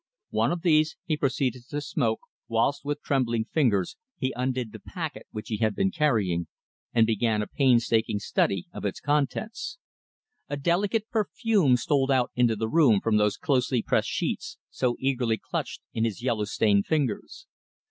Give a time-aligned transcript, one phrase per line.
[0.31, 5.27] One of these he proceeded to smoke, whilst, with trembling fingers, he undid the packet
[5.29, 6.47] which he had been carrying,
[6.91, 9.77] and began a painstaking study of its contents.
[10.49, 15.37] A delicate perfume stole out into the room from those closely pressed sheets, so eagerly
[15.37, 17.45] clutched in his yellow stained fingers.